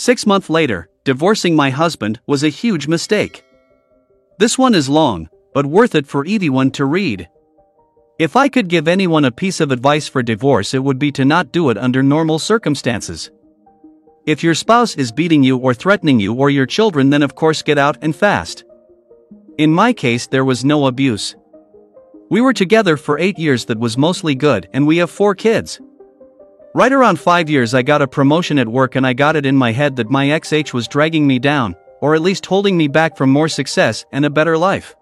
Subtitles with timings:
[0.00, 3.44] Six months later, divorcing my husband was a huge mistake.
[4.38, 7.28] This one is long, but worth it for anyone to read.
[8.18, 11.24] If I could give anyone a piece of advice for divorce, it would be to
[11.26, 13.30] not do it under normal circumstances.
[14.26, 17.60] If your spouse is beating you or threatening you or your children, then of course
[17.62, 18.64] get out and fast.
[19.58, 21.36] In my case, there was no abuse.
[22.30, 25.80] We were together for eight years, that was mostly good, and we have four kids.
[26.72, 29.56] Right around five years, I got a promotion at work, and I got it in
[29.56, 33.16] my head that my XH was dragging me down, or at least holding me back
[33.16, 34.94] from more success and a better life.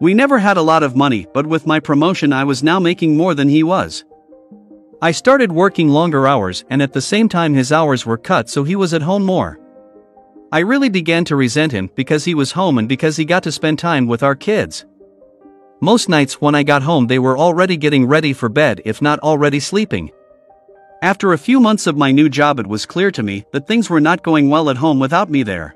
[0.00, 3.14] We never had a lot of money, but with my promotion, I was now making
[3.14, 4.04] more than he was.
[5.02, 8.64] I started working longer hours, and at the same time, his hours were cut so
[8.64, 9.60] he was at home more.
[10.50, 13.52] I really began to resent him because he was home and because he got to
[13.52, 14.86] spend time with our kids.
[15.82, 19.18] Most nights when I got home, they were already getting ready for bed, if not
[19.18, 20.10] already sleeping.
[21.02, 23.88] After a few months of my new job, it was clear to me that things
[23.88, 25.74] were not going well at home without me there.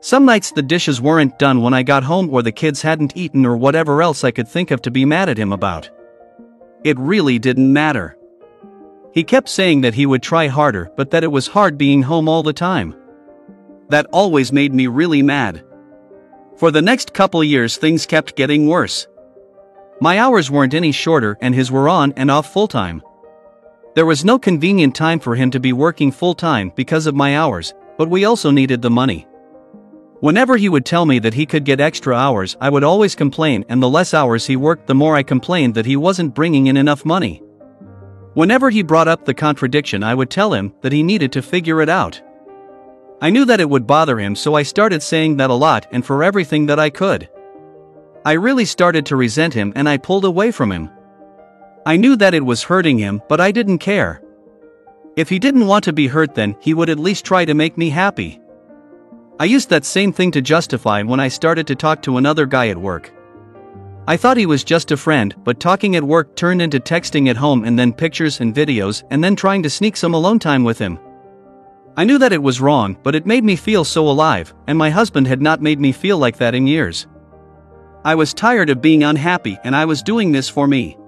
[0.00, 3.46] Some nights the dishes weren't done when I got home or the kids hadn't eaten
[3.46, 5.88] or whatever else I could think of to be mad at him about.
[6.82, 8.18] It really didn't matter.
[9.12, 12.28] He kept saying that he would try harder but that it was hard being home
[12.28, 12.92] all the time.
[13.88, 15.64] That always made me really mad.
[16.56, 19.06] For the next couple years things kept getting worse.
[20.00, 23.00] My hours weren't any shorter and his were on and off full time.
[23.94, 27.36] There was no convenient time for him to be working full time because of my
[27.36, 29.26] hours, but we also needed the money.
[30.18, 33.64] Whenever he would tell me that he could get extra hours, I would always complain,
[33.68, 36.76] and the less hours he worked, the more I complained that he wasn't bringing in
[36.76, 37.40] enough money.
[38.32, 41.80] Whenever he brought up the contradiction, I would tell him that he needed to figure
[41.80, 42.20] it out.
[43.20, 46.04] I knew that it would bother him, so I started saying that a lot and
[46.04, 47.28] for everything that I could.
[48.24, 50.90] I really started to resent him and I pulled away from him.
[51.86, 54.22] I knew that it was hurting him, but I didn't care.
[55.16, 57.76] If he didn't want to be hurt, then he would at least try to make
[57.76, 58.40] me happy.
[59.38, 62.68] I used that same thing to justify when I started to talk to another guy
[62.68, 63.12] at work.
[64.06, 67.36] I thought he was just a friend, but talking at work turned into texting at
[67.36, 70.78] home and then pictures and videos and then trying to sneak some alone time with
[70.78, 70.98] him.
[71.96, 74.90] I knew that it was wrong, but it made me feel so alive, and my
[74.90, 77.06] husband had not made me feel like that in years.
[78.04, 80.98] I was tired of being unhappy and I was doing this for me.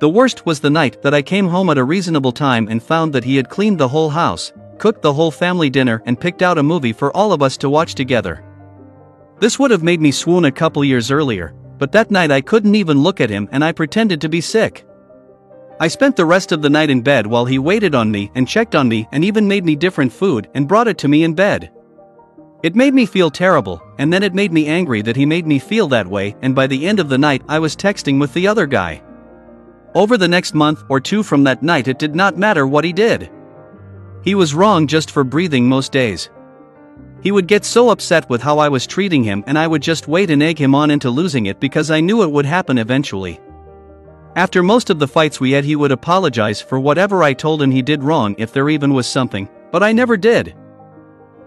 [0.00, 3.12] The worst was the night that I came home at a reasonable time and found
[3.12, 6.58] that he had cleaned the whole house, cooked the whole family dinner, and picked out
[6.58, 8.44] a movie for all of us to watch together.
[9.38, 12.74] This would have made me swoon a couple years earlier, but that night I couldn't
[12.74, 14.84] even look at him and I pretended to be sick.
[15.80, 18.48] I spent the rest of the night in bed while he waited on me and
[18.48, 21.34] checked on me and even made me different food and brought it to me in
[21.34, 21.70] bed.
[22.62, 25.58] It made me feel terrible, and then it made me angry that he made me
[25.58, 28.48] feel that way, and by the end of the night I was texting with the
[28.48, 29.02] other guy.
[29.94, 32.92] Over the next month or two from that night, it did not matter what he
[32.92, 33.30] did.
[34.24, 36.30] He was wrong just for breathing most days.
[37.22, 40.08] He would get so upset with how I was treating him, and I would just
[40.08, 43.40] wait and egg him on into losing it because I knew it would happen eventually.
[44.36, 47.70] After most of the fights we had, he would apologize for whatever I told him
[47.70, 50.56] he did wrong if there even was something, but I never did.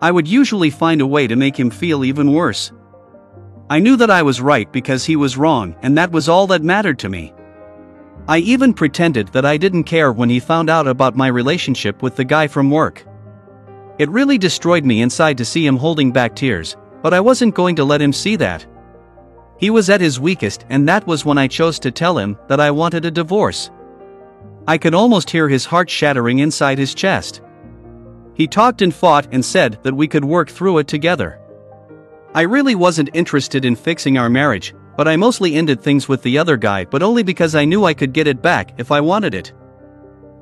[0.00, 2.70] I would usually find a way to make him feel even worse.
[3.68, 6.62] I knew that I was right because he was wrong, and that was all that
[6.62, 7.34] mattered to me.
[8.28, 12.16] I even pretended that I didn't care when he found out about my relationship with
[12.16, 13.06] the guy from work.
[13.98, 17.76] It really destroyed me inside to see him holding back tears, but I wasn't going
[17.76, 18.66] to let him see that.
[19.58, 22.60] He was at his weakest, and that was when I chose to tell him that
[22.60, 23.70] I wanted a divorce.
[24.66, 27.40] I could almost hear his heart shattering inside his chest.
[28.34, 31.40] He talked and fought and said that we could work through it together.
[32.34, 36.38] I really wasn't interested in fixing our marriage, but I mostly ended things with the
[36.38, 39.34] other guy, but only because I knew I could get it back if I wanted
[39.34, 39.52] it.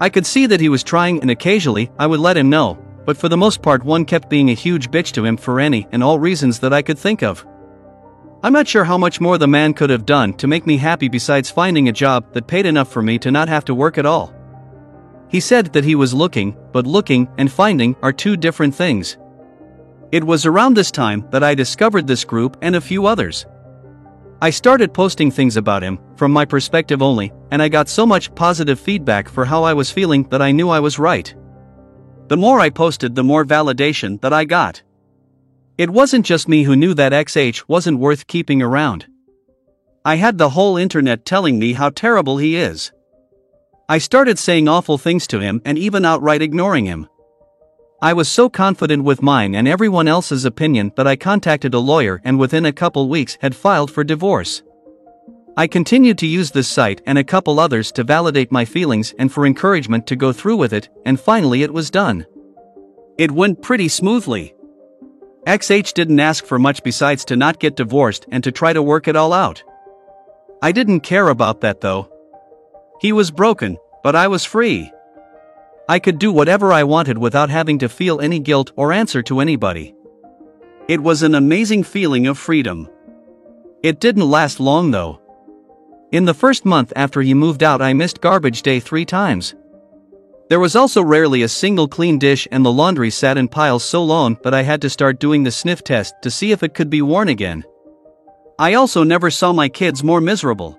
[0.00, 3.16] I could see that he was trying, and occasionally I would let him know, but
[3.16, 6.02] for the most part, one kept being a huge bitch to him for any and
[6.02, 7.46] all reasons that I could think of.
[8.42, 11.08] I'm not sure how much more the man could have done to make me happy
[11.08, 14.06] besides finding a job that paid enough for me to not have to work at
[14.06, 14.32] all.
[15.28, 19.18] He said that he was looking, but looking and finding are two different things.
[20.12, 23.44] It was around this time that I discovered this group and a few others.
[24.40, 28.32] I started posting things about him, from my perspective only, and I got so much
[28.36, 31.34] positive feedback for how I was feeling that I knew I was right.
[32.28, 34.82] The more I posted, the more validation that I got.
[35.76, 39.06] It wasn't just me who knew that XH wasn't worth keeping around.
[40.04, 42.92] I had the whole internet telling me how terrible he is.
[43.88, 47.08] I started saying awful things to him and even outright ignoring him.
[48.00, 52.20] I was so confident with mine and everyone else's opinion that I contacted a lawyer
[52.22, 54.62] and within a couple weeks had filed for divorce.
[55.56, 59.32] I continued to use this site and a couple others to validate my feelings and
[59.32, 62.24] for encouragement to go through with it, and finally it was done.
[63.18, 64.54] It went pretty smoothly.
[65.48, 69.08] XH didn't ask for much besides to not get divorced and to try to work
[69.08, 69.64] it all out.
[70.62, 72.12] I didn't care about that though.
[73.00, 74.92] He was broken, but I was free.
[75.88, 79.40] I could do whatever I wanted without having to feel any guilt or answer to
[79.40, 79.94] anybody.
[80.86, 82.88] It was an amazing feeling of freedom.
[83.82, 85.20] It didn't last long though.
[86.12, 89.54] In the first month after he moved out, I missed garbage day three times.
[90.48, 94.02] There was also rarely a single clean dish, and the laundry sat in piles so
[94.02, 96.88] long that I had to start doing the sniff test to see if it could
[96.88, 97.64] be worn again.
[98.58, 100.78] I also never saw my kids more miserable.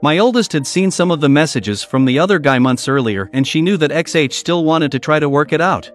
[0.00, 3.44] My oldest had seen some of the messages from the other guy months earlier, and
[3.44, 5.90] she knew that XH still wanted to try to work it out.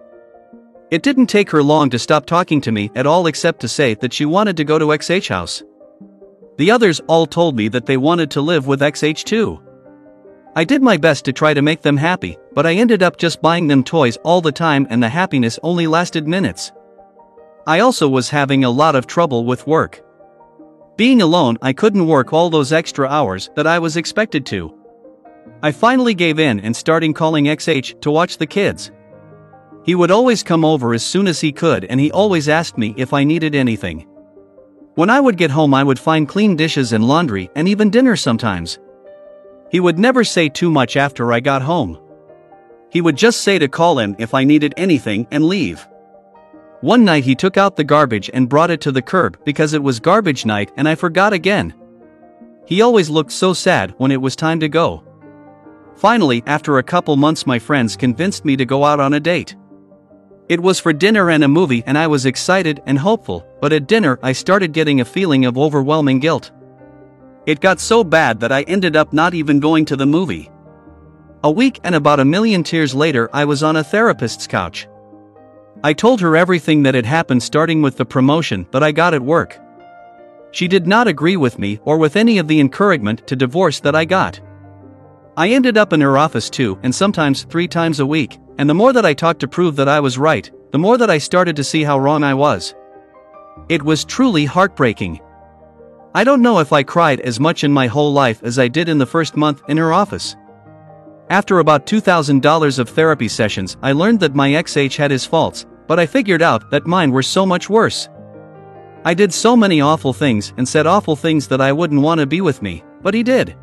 [0.90, 3.94] It didn't take her long to stop talking to me at all except to say
[3.94, 5.62] that she wanted to go to XH house.
[6.58, 9.60] The others all told me that they wanted to live with XH too.
[10.54, 13.40] I did my best to try to make them happy, but I ended up just
[13.40, 16.70] buying them toys all the time and the happiness only lasted minutes.
[17.66, 20.03] I also was having a lot of trouble with work.
[20.96, 24.72] Being alone, I couldn't work all those extra hours that I was expected to.
[25.60, 28.92] I finally gave in and started calling XH to watch the kids.
[29.84, 32.94] He would always come over as soon as he could and he always asked me
[32.96, 34.06] if I needed anything.
[34.94, 38.14] When I would get home, I would find clean dishes and laundry and even dinner
[38.14, 38.78] sometimes.
[39.72, 41.98] He would never say too much after I got home.
[42.90, 45.84] He would just say to call him if I needed anything and leave.
[46.84, 49.82] One night he took out the garbage and brought it to the curb because it
[49.82, 51.72] was garbage night and I forgot again.
[52.66, 55.02] He always looked so sad when it was time to go.
[55.96, 59.56] Finally, after a couple months, my friends convinced me to go out on a date.
[60.50, 63.86] It was for dinner and a movie, and I was excited and hopeful, but at
[63.86, 66.52] dinner, I started getting a feeling of overwhelming guilt.
[67.46, 70.50] It got so bad that I ended up not even going to the movie.
[71.44, 74.86] A week and about a million tears later, I was on a therapist's couch.
[75.84, 79.20] I told her everything that had happened, starting with the promotion that I got at
[79.20, 79.58] work.
[80.50, 83.94] She did not agree with me or with any of the encouragement to divorce that
[83.94, 84.40] I got.
[85.36, 88.72] I ended up in her office two and sometimes three times a week, and the
[88.72, 91.54] more that I talked to prove that I was right, the more that I started
[91.56, 92.74] to see how wrong I was.
[93.68, 95.20] It was truly heartbreaking.
[96.14, 98.88] I don't know if I cried as much in my whole life as I did
[98.88, 100.34] in the first month in her office.
[101.28, 105.98] After about $2,000 of therapy sessions, I learned that my XH had his faults, but
[105.98, 108.08] I figured out that mine were so much worse.
[109.04, 112.26] I did so many awful things and said awful things that I wouldn't want to
[112.26, 113.54] be with me, but he did.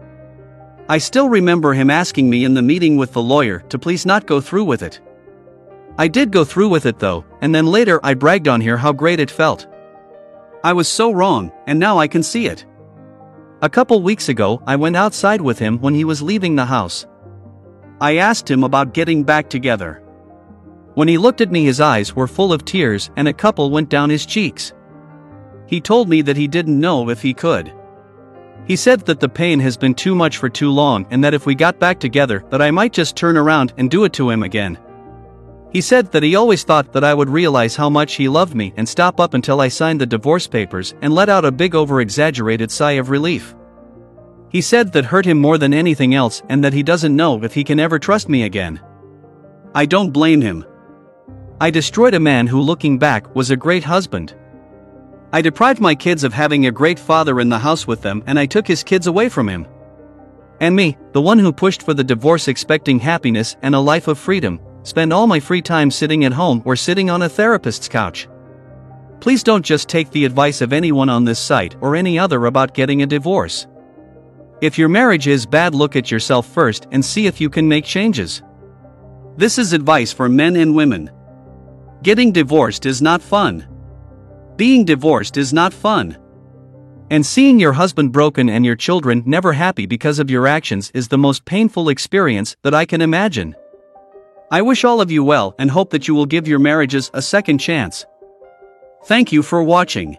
[0.88, 4.28] I still remember him asking me in the meeting with the lawyer to please not
[4.28, 5.00] go through with it.
[5.98, 8.92] I did go through with it though, and then later I bragged on here how
[8.92, 9.68] great it felt.
[10.64, 12.66] I was so wrong, and now I can see it.
[13.64, 17.06] A couple weeks ago, I went outside with him when he was leaving the house.
[18.00, 20.01] I asked him about getting back together.
[20.94, 23.90] When he looked at me, his eyes were full of tears and a couple went
[23.90, 24.74] down his cheeks.
[25.68, 27.74] He told me that he didn't know if he could.
[28.66, 31.46] He said that the pain has been too much for too long and that if
[31.46, 34.44] we got back together that I might just turn around and do it to him
[34.44, 34.78] again.
[35.72, 38.74] He said that he always thought that I would realize how much he loved me
[38.76, 42.70] and stop up until I signed the divorce papers and let out a big over-exaggerated
[42.70, 43.56] sigh of relief.
[44.50, 47.54] He said that hurt him more than anything else and that he doesn't know if
[47.54, 48.82] he can ever trust me again.
[49.74, 50.66] I don't blame him.
[51.62, 54.34] I destroyed a man who looking back was a great husband.
[55.32, 58.40] I deprived my kids of having a great father in the house with them and
[58.40, 59.68] I took his kids away from him.
[60.60, 64.18] And me, the one who pushed for the divorce expecting happiness and a life of
[64.18, 68.28] freedom, spend all my free time sitting at home or sitting on a therapist's couch.
[69.20, 72.74] Please don't just take the advice of anyone on this site or any other about
[72.74, 73.68] getting a divorce.
[74.62, 77.86] If your marriage is bad, look at yourself first and see if you can make
[77.86, 78.42] changes.
[79.38, 81.12] This is advice for men and women.
[82.04, 83.68] Getting divorced is not fun.
[84.56, 86.18] Being divorced is not fun.
[87.12, 91.10] And seeing your husband broken and your children never happy because of your actions is
[91.10, 93.56] the most painful experience that I can imagine.
[94.50, 97.22] I wish all of you well and hope that you will give your marriages a
[97.22, 98.04] second chance.
[99.06, 100.18] Thank you for watching.